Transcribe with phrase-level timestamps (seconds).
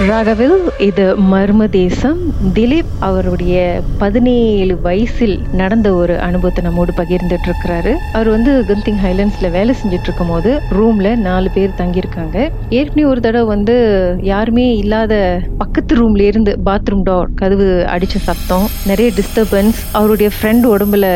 [0.00, 2.18] ராகவில் இது மர்ம தேசம்.
[2.54, 9.74] திலீப் அவருடைய பதினேழு வயசில் நடந்த ஒரு அனுபவத்தை நம்மோடு பகிர்ந்துட்டு இருக்கிறாரு அவர் வந்து கந்திங் ஹைலண்ட்ஸ்ல வேலை
[9.82, 12.50] செஞ்சுட்டு இருக்கும் போது ரூம்ல நாலு பேர் தங்கியிருக்காங்க.
[12.70, 13.76] ஏற்கனவே ஒரு தடவை வந்து
[14.22, 21.06] யாருமே இல்லாத பக்கத்து ரூம்ல இருந்து பாத்ரூம் டோர் கதவு அடிச்ச சத்தம் நிறைய டிஸ்டர்பன்ஸ் அவருடைய ஃப்ரெண்ட் உடம்புல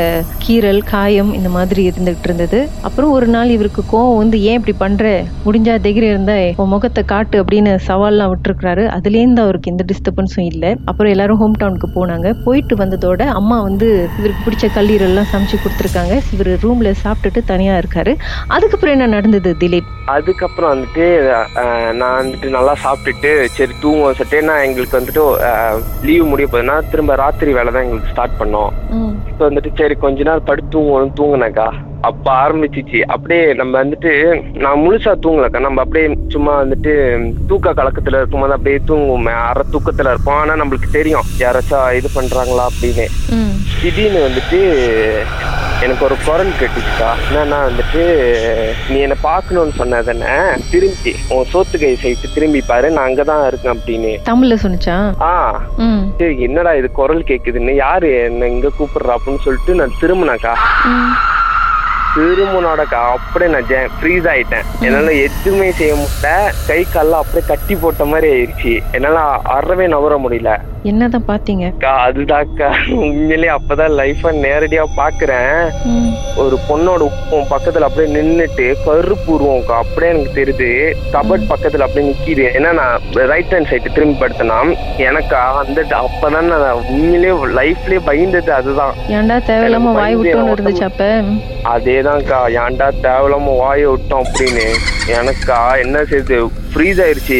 [0.47, 5.05] கீரல் காயம் இந்த மாதிரி இருந்துகிட்டு இருந்தது அப்புறம் ஒரு நாள் இவருக்கு கோவம் வந்து ஏன் இப்படி பண்ற?
[5.45, 8.31] முடிஞ்சா தைரியம் இருந்தா உன் முகத்தை காட்டு அப்படின்னு சவால்லாம்
[8.71, 10.71] விட்டுருக்காரு அதுலேருந்து அவருக்கு எந்த டிஸ்டர்பன்ஸும் இல்லை.
[10.91, 12.29] அப்புறம் எல்லாரும் ஹோம் டவுனுக்கு போனாங்க.
[12.47, 13.89] போயிட்டு வந்ததோட அம்மா வந்து
[14.19, 16.15] இவருக்கு பிடிச்ச கல்லீரல் எல்லாம் சமைச்சு கொடுத்துருக்காங்க.
[16.35, 18.15] இவர் ரூம்ல சாப்பிட்டுட்டு தனியா இருக்காரு.
[18.57, 19.91] அதுக்கப்புறம் என்ன நடந்தது திலீப்?
[20.17, 21.07] அதுக்கப்புறம் வந்துட்டு
[22.01, 24.17] நான் வந்துட்டு நல்லா சாப்பிட்டுட்டு சரி தூங்குவோம்.
[24.21, 25.25] சொல்லிட்டு நான் எங்களுக்கு வந்துட்டு
[26.09, 28.73] லீவ் முடிய போகுதுன்னா திரும்ப ராத்திரி வேலை தான் எங்களுக்கு ஸ்டார்ட் பண்ணோம்.
[29.31, 31.15] இப்போ வந்துட்டு சரி கொஞ்ச நேரம் படுத்து தூங்குவோம்.
[31.21, 31.69] தூங்குனாக்கா.
[32.01, 33.01] அப்ப ஆரம்பிச்சிச்சு.
[33.01, 35.61] அப்படியே நம்ம வந்துட்டு நான் முழுசா தூங்கலக்கா.
[35.61, 39.35] நம்ம அப்படியே சும்மா வந்துட்டு தூக்க கலக்கத்துல இருக்கும்போது அப்படியே தூங்குவோமே.
[39.35, 40.35] அரை தூக்கத்துல இருப்போம்.
[40.35, 41.23] ஆனா நம்மளுக்கு தெரியும்.
[41.39, 43.07] யாராச்சும் இது பண்றாங்களா அப்படின்னு.
[43.83, 44.61] திடீர்னு வந்துட்டு
[45.83, 47.11] எனக்கு ஒரு குரல் கேட்டுச்சுக்கா.
[47.33, 48.03] என்னன்னா வந்துட்டு
[48.89, 52.91] நீ என்னை பார்க்கணும்னு சொன்ன தானே திரும்பி உன் சோத்து கை சைட்டு திரும்பி பாரு.
[52.91, 54.19] நான் அங்கதான் இருக்கேன் அப்படின்னு.
[54.29, 55.13] தமிழ்ல சொன்னிச்சா?
[55.21, 55.63] ஆ.
[56.19, 57.75] சரி என்னடா இது குரல் கேக்குதுன்னு?
[57.75, 60.55] யாரு என்ன இங்க கூப்பிடுறா அப்படின்னு சொல்லிட்டு நான் திரும்பினாக்கா
[62.17, 64.65] ம் திரும்பினோடக்கா அப்படியே நான் ஃப்ரீஸ் ஆயிட்டேன்.
[64.81, 66.53] என்னால எதுவுமே செய்ய முடியல.
[66.67, 70.59] கை கால்லாம் அப்படியே கட்டி போட்ட மாதிரி ஆயிடுச்சு என்னால அறவே நவர முடியல.
[70.83, 71.73] என்னதான் பாத்தீங்க?
[71.87, 72.69] அதுதான்க்கா.
[72.91, 75.71] உண்மையிலேயே அப்பதான் லைஃப நேரடியா பாக்குறேன்.
[76.37, 79.77] ஒரு பொண்ணோட உப்பம் பக்கத்துல அப்படியே நின்னுட்டு கருப்பு உருவம்க்கா.
[79.79, 80.95] அப்படியே எனக்கு தெரியுது.
[81.13, 82.47] கபட் பக்கத்துல அப்படியே நிக்கிது.
[82.59, 88.95] ஏன்னா நான் ரைட் ஹேண்ட் சைடு திரும்பி படுத்தனா எனக்கா அந்த அப்பதான் நான் உண்மையிலேயே லைஃப்லயே பயந்தது அதுதான்.
[89.09, 91.05] ஏன்டா தேவையில்லாம வாய் ஓட்டம் இருந்துச்சு அப்ப?
[92.01, 92.39] அதேதான்க்கா.
[92.61, 94.67] ஏன்டா தேவையில்லாம வாயை விட்டோம் அப்படின்னு.
[95.17, 96.37] எனக்கா என்ன செய்யுது
[96.73, 97.39] ஃப்ரீஸ் ஆயிருச்சு.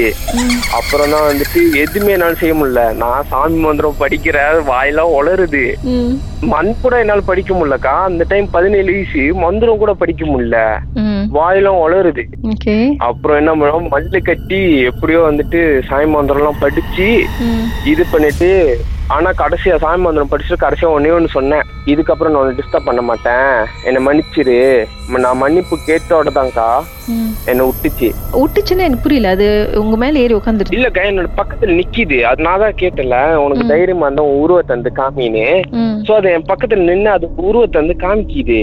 [0.79, 2.83] அப்புறம் தான் வந்துட்டு எதுவுமே என்னால செய்ய முடியல.
[3.03, 4.39] நான் சாமி மந்திரம் படிக்கிற
[4.71, 5.65] வாயெல்லாம் உளருது
[6.53, 7.95] மண் கூட என்னால படிக்க முடியலக்கா.
[8.09, 10.59] அந்த டைம் பதினேழு வயசு மந்திரம் கூட படிக்க முடியல.
[11.29, 12.95] வாயெல்லாம் உளருது ஓகே.
[13.09, 14.61] அப்புறம் என்ன பண்ணோம் மல்லு கட்டி
[14.91, 17.09] எப்படியோ வந்துட்டு சாமி மந்திரம் எல்லாம் படிச்சு
[17.85, 21.65] இது பண்ணிட்டு ஆனா கடைசியா சாமி மந்திரம் படிச்சுட்டு கடைசியா ஒன்னே ஒன்று சொன்னேன்.
[21.87, 23.67] இதுக்கப்புறம் நான் டிஸ்டர்ப் பண்ண மாட்டேன்.
[23.85, 24.59] என்னை மன்னிச்சிரு.
[25.25, 26.67] நான் மன்னிப்பு கேட்டோட தான்க்கா
[27.51, 28.09] என்னை விட்டுச்சு
[28.41, 29.31] விட்டுச்சுன்னா எனக்கு புரியல.
[29.35, 29.47] அது
[29.81, 32.19] உங்க மேல ஏறி உட்காந்துருச்சு இல்லக்கா என்னோட பக்கத்துல நிக்கிது.
[32.31, 35.47] அது நான் தான் கேட்டல உனக்கு தைரியமா இருந்தா உன் உருவத்தை வந்து காமின்னு
[36.07, 38.61] சோ அது என் பக்கத்துல நின்னு அது உருவத்தை வந்து காமிக்குது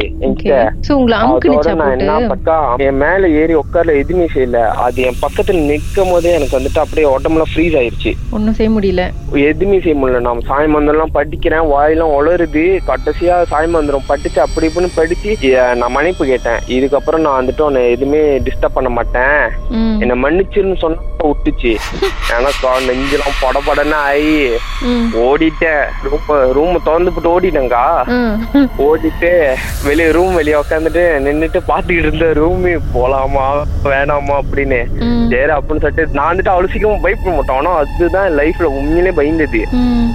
[0.88, 4.62] சோ உங்களை அதோட அமுக்குனுச்சா நான் என்ன பக்கா என் மேல ஏறி உட்கார்ல எதுவுமே செய்யல.
[4.86, 8.14] அது என் பக்கத்துல நிக்கும் போதே எனக்கு வந்துட்டு அப்படியே உடம்புல ஃப்ரீஸ் ஆயிருச்சு.
[8.38, 9.04] ஒன்றும் செய்ய முடியல.
[9.50, 10.24] எதுவுமே செய்ய முடியல.
[10.28, 11.68] நான் சாய் மந்திரம்லாம் படிக்கிறேன்.
[11.74, 15.34] வாயெல்லாம் உளருது கடைசியா சாய் மந்திரம் படிச்சு அப்படி இப்படின்னு படிச்சு
[15.82, 16.36] நான் மன்னிப்பு கேட்டேன்.
[16.46, 19.50] இதுக்கப்புறம் நான் வந்துட்டு உன்னை எதுவுமே டிஸ்டர்ப் பண்ண மாட்டேன்.
[20.00, 21.76] என்னை மன்னிச்சிருன்னு சொன்னா விட்டுச்சு.
[22.30, 24.50] எனக்கு நெஞ்செல்லாம் படபடன்னு ஆகி
[25.12, 25.84] ஓடிட்டேன்.
[26.04, 27.52] ரூம் ரூம் திறந்து போட்டு
[28.08, 28.70] ம்.
[28.78, 29.54] ஓடிட்டு
[29.84, 33.46] வெளியே ரூம் வெளியே உட்காந்துட்டு நின்னுட்டு பாத்துக்கிட்டு இருந்த ரூமு போலாமா
[33.84, 34.86] வேணாமா அப்படின்னு.
[35.30, 39.62] சரி அப்படின்னு சொல்லிட்டு நான் வந்துட்டு அவ்வளவு சீக்கிரம் பயப்பட மாட்டோம் ஆனா அதுதான் லைஃப்ல உண்மையிலே பயந்தது.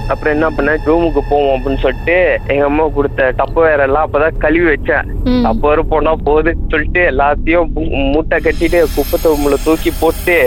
[0.07, 0.77] அப்புறம் என்ன பண்ணேன்?
[0.85, 5.05] ரூமுக்கு போவோம் அப்படின்னு சொல்லிட்டு எங்க அம்மா கொடுத்த டப்பு வேற எல்லாம் அப்பதான் கழுவி வச்சேன்.
[5.43, 5.81] அப்ப வர
[6.13, 7.69] போனா போகுதுன்னு சொல்லிட்டு எல்லாத்தையும்
[8.13, 10.37] மூட்டை கட்டிட்டு குப்பை தொம்புல தூக்கி போட்டு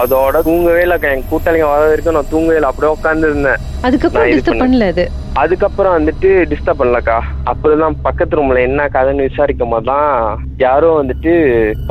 [0.00, 2.70] அதோட தூங்கவே இல்லக்கா என் கூட்டாளிங்க வர வரைக்கும் நான் தூங்கவே இல்லை.
[2.70, 4.60] அப்படியே உட்கார்ந்து இருந்தேன் அதுக்கப்புறம்.
[4.62, 5.04] பண்ணல அது?
[5.42, 7.18] அதுக்கப்புறம் வந்துட்டு டிஸ்டர்ப் பண்ணலக்கா.
[7.50, 10.08] அப்பதான் பக்கத்து ரூம்ல என்ன கதைன்னு விசாரிக்கும் போதுதான்
[10.58, 11.32] யாரோ வந்துட்டு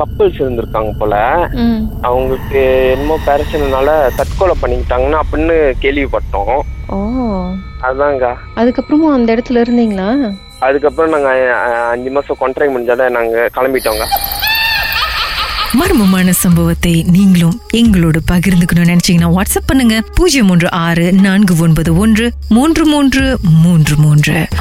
[0.00, 1.14] கப்பல்ஸ் இருந்திருக்காங்க போல.
[2.08, 2.62] அவங்களுக்கு
[2.94, 3.88] என்னமோ பிரச்சனைனால
[4.18, 6.58] தற்கொலை பண்ணிக்கிட்டாங்கன்னு அப்படின்னு கேள்விப்பட்டோம்.
[6.88, 6.98] ஓ.
[7.80, 8.26] அதாங்க
[8.56, 10.08] அதுக்கப்புறமும் அந்த இடத்துல இருந்தீங்களா?
[10.58, 11.28] அதுக்கப்புறம் நாங்க
[11.90, 14.04] அஞ்சு மாசம் கான்ட்ராக்ட் முடிஞ்சால நாங்க கிளம்பிட்டோங்க
[15.78, 20.02] மர்மமான சம்பவத்தை நீங்களும் எங்களோடு பகிர்ந்துக்கணும்னு நினைச்சீங்கன்னா வாட்ஸ்அப் பண்ணுங்க.
[20.14, 24.48] பூஜ்ஜியம் மூன்று ஆறு நான்கு ஒன்பது ஒன்று மூன்று மூன்று மூன்று மூன்று.